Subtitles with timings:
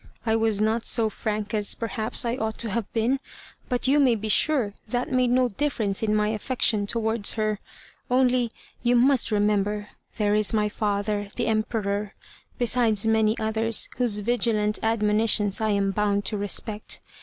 [0.25, 3.19] "I was not so frank as, perhaps, I ought to have been;
[3.69, 7.59] but you may be sure that made no difference in my affection towards her.
[8.09, 8.49] Only,
[8.81, 12.15] you must remember, there is my father, the Emperor,
[12.57, 16.99] besides many others, whose vigilant admonitions I am bound to respect.